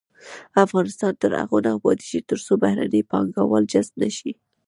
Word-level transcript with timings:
افغانستان 0.65 1.13
تر 1.21 1.31
هغو 1.39 1.57
نه 1.65 1.69
ابادیږي، 1.77 2.19
ترڅو 2.29 2.53
بهرني 2.63 3.01
پانګوال 3.11 3.63
جذب 3.73 3.95
نشي. 4.01 4.31